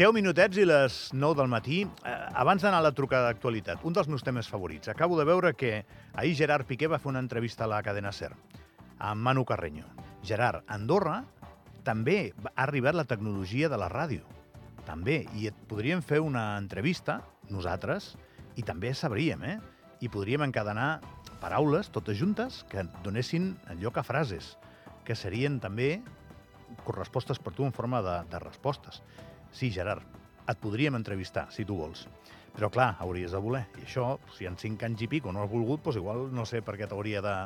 [0.00, 1.82] 10 minutets i les 9 del matí.
[1.84, 4.88] Eh, abans d'anar a la trucada d'actualitat, un dels meus temes favorits.
[4.88, 5.84] Acabo de veure que
[6.14, 8.30] ahir Gerard Piqué va fer una entrevista a la cadena SER
[8.96, 9.84] amb Manu Carreño.
[10.24, 11.18] Gerard, a Andorra
[11.84, 14.24] també ha arribat la tecnologia de la ràdio.
[14.88, 15.26] També.
[15.36, 17.20] I et podríem fer una entrevista,
[17.52, 18.14] nosaltres,
[18.56, 19.58] i també sabríem, eh?
[20.00, 21.02] I podríem encadenar
[21.44, 24.56] paraules, totes juntes, que donessin lloc a frases,
[25.04, 25.98] que serien també
[26.86, 29.04] correspostes per tu en forma de, de respostes.
[29.52, 30.04] Sí, Gerard,
[30.48, 32.06] et podríem entrevistar, si tu vols.
[32.54, 33.64] Però, clar, hauries de voler.
[33.78, 36.62] I això, si en cinc anys i pico no has volgut, doncs igual no sé
[36.66, 37.36] per què t'hauria de,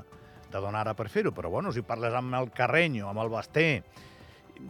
[0.51, 1.33] de donar ara per fer-ho.
[1.37, 3.69] Però, bueno, si parles amb el Carrenyo, amb el Basté,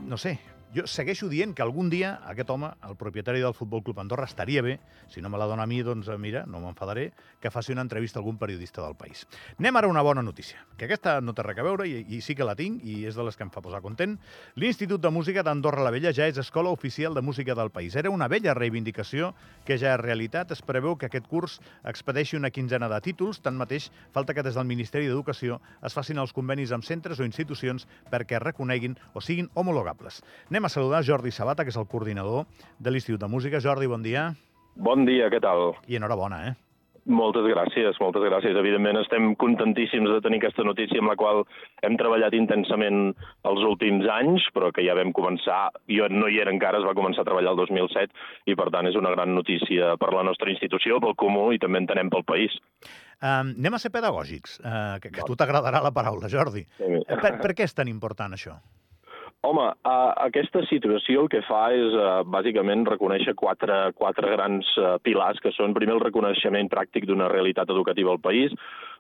[0.03, 0.35] no sé,
[0.75, 4.63] jo segueixo dient que algun dia aquest home, el propietari del Futbol Club Andorra, estaria
[4.63, 7.85] bé, si no me la dona a mi, doncs mira, no m'enfadaré, que faci una
[7.87, 9.23] entrevista a algun periodista del país.
[9.59, 12.21] Anem ara a una bona notícia, que aquesta no té res a veure i, i
[12.25, 14.17] sí que la tinc i és de les que em fa posar content.
[14.59, 17.95] L'Institut de Música d'Andorra la Vella ja és escola oficial de música del país.
[17.95, 19.31] Era una vella reivindicació
[19.65, 20.51] que ja és realitat.
[20.51, 23.39] Es preveu que aquest curs expedeixi una quinzena de títols.
[23.47, 27.87] Tanmateix, falta que des del Ministeri d'Educació es facin els convenis amb centres o institucions
[28.11, 30.23] perquè reconeguin o siguin homologables.
[30.51, 32.45] Anem a saludar Jordi Sabata, que és el coordinador
[32.79, 33.61] de l'Institut de Música.
[33.61, 34.33] Jordi, bon dia.
[34.75, 35.75] Bon dia, què tal?
[35.87, 36.55] I enhorabona, eh?
[37.05, 38.57] Moltes gràcies, moltes gràcies.
[38.57, 41.43] Evidentment estem contentíssims de tenir aquesta notícia amb la qual
[41.85, 43.11] hem treballat intensament
[43.45, 46.97] els últims anys, però que ja vam començar, jo no hi era encara, es va
[46.97, 48.17] començar a treballar el 2007,
[48.49, 51.83] i per tant és una gran notícia per la nostra institució, pel comú i també
[51.85, 52.57] entenem pel país.
[53.21, 56.65] Um, anem a ser pedagògics, uh, que, que a tu t'agradarà la paraula, Jordi.
[56.81, 56.95] Sí.
[57.13, 58.57] Per, per què és tan important això?
[59.45, 59.65] Home,
[60.25, 65.53] aquesta situació el que fa és uh, bàsicament reconèixer quatre, quatre grans uh, pilars, que
[65.53, 68.55] són primer el reconeixement pràctic d'una realitat educativa al país,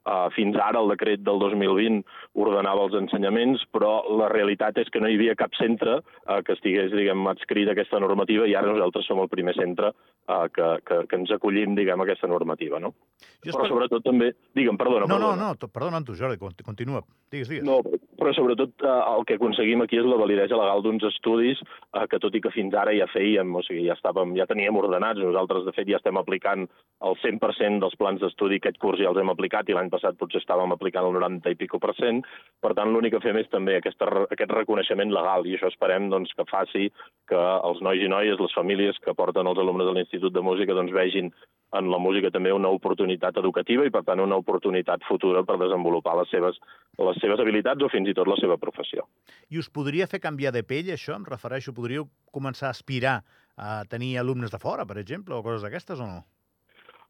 [0.05, 2.03] Uh, fins ara el decret del 2020
[2.45, 6.53] ordenava els ensenyaments, però la realitat és que no hi havia cap centre uh, que
[6.53, 10.69] estigués, diguem, adscrit a aquesta normativa i ara nosaltres som el primer centre uh, que,
[10.85, 12.93] que, que ens acollim, diguem, a aquesta normativa, no?
[13.45, 14.33] Jo Però sobretot també...
[14.57, 15.49] Digue'm, perdona, No, no, perdona.
[15.49, 17.01] no, to- perdona tu, Jordi, conti- continua.
[17.33, 17.65] Digues, digues.
[17.67, 17.81] No,
[18.21, 22.21] però sobretot eh, el que aconseguim aquí és la validesa legal d'uns estudis eh, que
[22.23, 25.65] tot i que fins ara ja fèiem, o sigui, ja, estàvem, ja teníem ordenats, nosaltres
[25.67, 26.69] de fet ja estem aplicant
[27.05, 30.43] el 100% dels plans d'estudi, aquest curs ja els hem aplicat i l'any passat potser
[30.43, 32.21] estàvem aplicant el 90 i pico per cent,
[32.61, 36.11] per tant l'únic que fem és també aquesta, re- aquest reconeixement legal i això esperem
[36.13, 36.91] doncs, que faci
[37.31, 40.77] que els nois i noies, les famílies que porten els alumnes de l'Institut de Música
[40.77, 41.31] doncs, vegin
[41.75, 46.13] en la música també una oportunitat educativa i, per tant, una oportunitat futura per desenvolupar
[46.21, 46.61] les seves,
[47.03, 49.09] les seves habilitats o fins i tot la seva professió.
[49.51, 51.17] I us podria fer canviar de pell, això?
[51.19, 53.17] Em refereixo, podríeu començar a aspirar
[53.59, 56.23] a tenir alumnes de fora, per exemple, o coses d'aquestes, o no?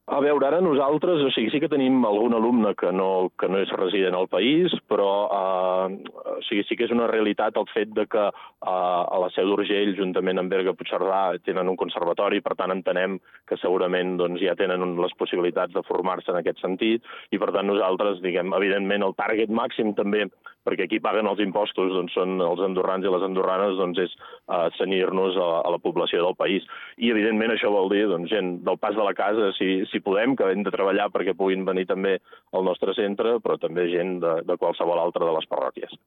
[0.04, 3.62] A veure, ara nosaltres, o sigui, sí que tenim algun alumne que no, que no
[3.64, 7.94] és resident al país, però eh, o sigui, sí que és una realitat el fet
[7.96, 8.34] de que eh,
[8.68, 13.16] a la Seu d'Urgell, juntament amb Berga Puigcerdà, tenen un conservatori, per tant entenem
[13.48, 17.72] que segurament doncs, ja tenen les possibilitats de formar-se en aquest sentit, i per tant
[17.72, 20.28] nosaltres, diguem, evidentment el target màxim també,
[20.64, 24.68] perquè aquí paguen els impostos, doncs són els andorrans i les andorranes, doncs és eh,
[24.78, 26.66] cenyir-nos a, a la població del país.
[26.96, 30.36] I evidentment això vol dir doncs, gent del pas de la casa, si, si podem,
[30.38, 32.16] que hem de treballar perquè puguin venir també
[32.56, 35.98] al nostre centre, però també gent de, de qualsevol altra de les parròquies.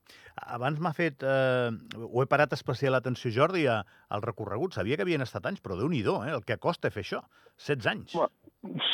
[0.47, 1.23] Abans m'ha fet...
[1.23, 1.69] Eh,
[2.07, 3.81] ho he parat especial atenció, Jordi, a,
[4.13, 4.75] al recorregut.
[4.77, 7.23] Sabia que havien estat anys, però déu nhi eh, el que costa fer això.
[7.57, 8.13] 16 anys.
[8.13, 8.29] Home,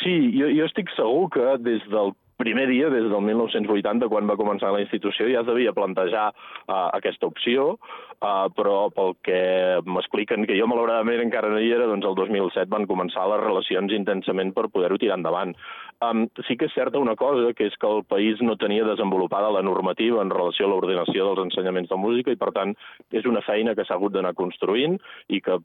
[0.02, 2.12] Sí, jo, jo estic segur que des del
[2.44, 6.90] primer dia, des del 1980, quan va començar la institució, ja es devia plantejar uh,
[7.00, 7.78] aquesta opció,
[8.20, 9.40] uh, però pel que
[9.88, 13.96] m'expliquen, que jo malauradament encara no hi era, doncs el 2007 van començar les relacions
[13.96, 15.56] intensament per poder-ho tirar endavant.
[16.04, 19.52] Um, sí que és certa una cosa, que és que el país no tenia desenvolupada
[19.54, 22.74] la normativa en relació a l'ordenació dels ensenyaments de música i, per tant,
[23.14, 24.98] és una feina que s'ha hagut d'anar construint
[25.30, 25.60] i que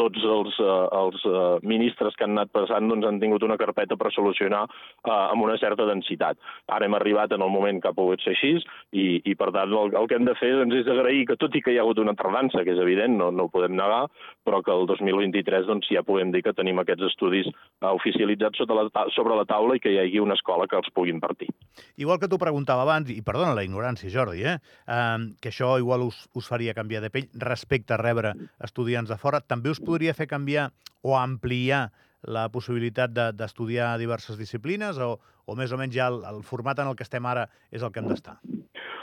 [0.00, 3.96] tots els, uh, els uh, ministres que han anat passant doncs, han tingut una carpeta
[4.00, 6.40] per solucionar uh, amb una certa densitat.
[6.68, 9.70] Ara hem arribat en el moment que ha pogut ser així i, i per tant,
[9.70, 11.86] el, el que hem de fer doncs, és agrair que, tot i que hi ha
[11.86, 14.04] hagut una tardança, que és evident, no, no ho podem negar,
[14.44, 18.76] però que el 2023 doncs, ja podem dir que tenim aquests estudis uh, oficialitzats sota
[18.76, 21.48] la, sobre la taula i que hi hagi una escola que els pugui impartir.
[21.96, 24.58] Igual que t'ho preguntava abans, i perdona la ignorància, Jordi, eh?
[24.86, 28.34] Um, que això igual us, us faria canviar de pell respecte a rebre
[28.64, 30.70] estudiants de fora, també us podria fer canviar
[31.02, 31.90] o ampliar
[32.22, 35.14] la possibilitat de- d'estudiar diverses disciplines o,
[35.46, 37.92] o més o menys ja el, el format en el que estem ara és el
[37.94, 38.36] que hem d'estar?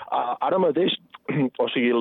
[0.07, 0.93] Uh, ara mateix,
[1.57, 1.91] o sigui,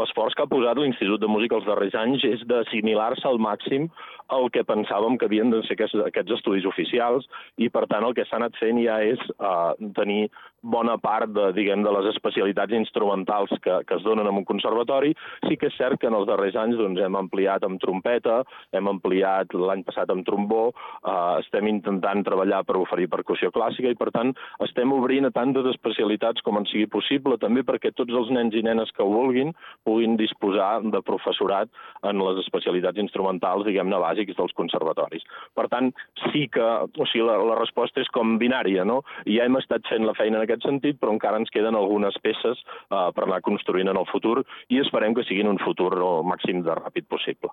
[0.00, 3.88] l'esforç que ha posat l'Institut de Música els darrers anys és d'assimilar-se al màxim
[4.34, 7.26] el que pensàvem que havien de ser aquests, aquests estudis oficials
[7.56, 10.28] i, per tant, el que s'ha anat fent ja és uh, tenir
[10.62, 15.14] bona part de, diguem, de les especialitats instrumentals que, que es donen en un conservatori.
[15.46, 18.40] Sí que és cert que en els darrers anys doncs, hem ampliat amb trompeta,
[18.74, 23.98] hem ampliat l'any passat amb trombó, uh, estem intentant treballar per oferir percussió clàssica i,
[23.98, 24.34] per tant,
[24.66, 28.64] estem obrint a tantes especialitats com en sigui possible, també perquè tots els nens i
[28.66, 29.54] nenes que ho vulguin
[29.86, 31.70] puguin disposar de professorat
[32.08, 35.24] en les especialitats instrumentals, diguem-ne, bàsics dels conservatoris.
[35.58, 35.90] Per tant,
[36.28, 39.00] sí que, o sigui, la, la resposta és com binària, no?
[39.26, 42.62] Ja hem estat fent la feina en aquest sentit, però encara ens queden algunes peces
[42.62, 46.62] uh, per anar construint en el futur i esperem que siguin un futur el màxim
[46.66, 47.52] de ràpid possible.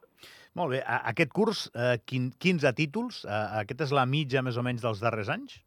[0.55, 0.81] Molt bé.
[1.11, 5.29] Aquest curs, eh, 15 títols, eh, aquest és la mitja més o menys dels darrers
[5.29, 5.59] anys?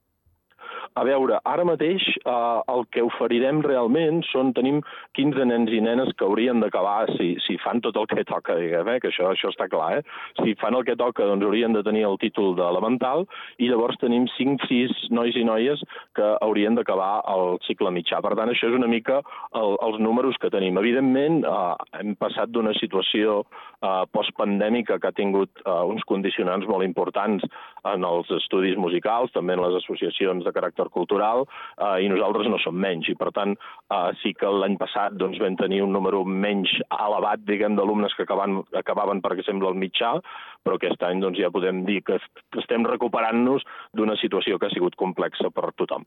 [0.97, 4.81] A veure, ara mateix eh, el que oferirem realment són, tenim
[5.19, 8.89] 15 nens i nenes que haurien d'acabar, si, si fan tot el que toca, diguem,
[8.95, 10.03] eh, que això, això està clar, eh?
[10.41, 13.27] si fan el que toca, doncs haurien de tenir el títol d'elemental,
[13.59, 15.83] i llavors tenim 5-6 nois i noies
[16.17, 18.23] que haurien d'acabar el cicle mitjà.
[18.25, 19.21] Per tant, això és una mica
[19.55, 20.79] el, els números que tenim.
[20.81, 26.87] Evidentment, eh, hem passat d'una situació eh, postpandèmica que ha tingut eh, uns condicionants molt
[26.87, 27.45] importants
[27.89, 31.43] en els estudis musicals, també en les associacions de caràcter cultural,
[31.77, 33.11] eh, i nosaltres no som menys.
[33.11, 33.57] I, per tant,
[33.91, 38.23] eh, sí que l'any passat doncs, vam tenir un número menys elevat, diguem, d'alumnes que
[38.23, 40.15] acabaven, acabaven, per exemple, al mitjà,
[40.63, 42.21] però aquest any doncs, ja podem dir que
[42.63, 43.67] estem recuperant-nos
[43.99, 46.07] d'una situació que ha sigut complexa per tothom.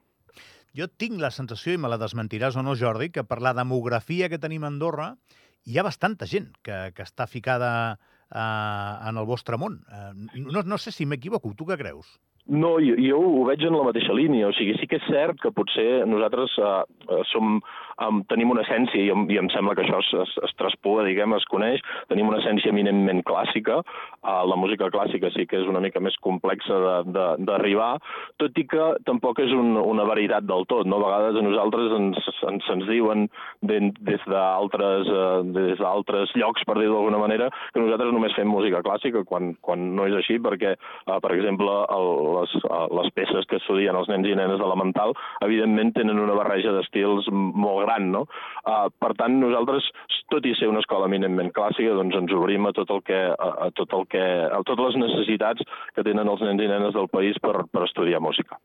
[0.78, 4.32] Jo tinc la sensació, i me la desmentiràs o no, Jordi, que per la demografia
[4.32, 5.12] que tenim a Andorra
[5.68, 7.72] hi ha bastanta gent que, que està ficada
[8.32, 9.82] eh, en el vostre món.
[9.92, 12.16] Eh, no, no sé si m'equivoco, tu què creus?
[12.50, 14.50] No, jo, jo ho veig en la mateixa línia.
[14.50, 17.60] O sigui, sí que és cert que potser nosaltres eh, som,
[18.02, 21.36] um, tenim una essència, i, i em sembla que això es, es, es traspua, diguem,
[21.38, 23.82] es coneix, tenim una essència eminentment clàssica.
[24.22, 27.94] Uh, la música clàssica sí que és una mica més complexa d'arribar,
[28.42, 30.90] tot i que tampoc és un, una veritat del tot.
[30.90, 30.98] No?
[30.98, 33.28] A vegades a nosaltres ens, ens, ens diuen
[33.62, 35.86] de, des d'altres uh, des
[36.42, 40.18] llocs, per dir-ho d'alguna manera, que nosaltres només fem música clàssica, quan, quan no és
[40.18, 40.74] així, perquè,
[41.06, 45.16] uh, per exemple, el, les, uh, les peces que estudien els nens i nenes elemental,
[45.46, 48.26] evidentment tenen una barreja d'estils molt gran, no?
[48.64, 49.88] Uh, per tant, nosaltres,
[50.32, 53.52] tot i ser una escola eminentment clàssica, doncs ens obrim a tot el que, a,
[53.68, 57.10] a tot el que, a totes les necessitats que tenen els nens i nenes del
[57.12, 58.60] país per, per estudiar música.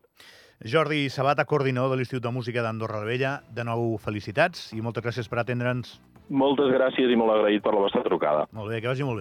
[0.65, 5.05] Jordi Sabata, coordinador de l'Institut de Música d'Andorra la Vella, de nou felicitats i moltes
[5.05, 5.99] gràcies per atendre'ns.
[6.33, 8.47] Moltes gràcies i molt agraït per la vostra trucada.
[8.57, 9.15] Molt bé, que vagi molt bé.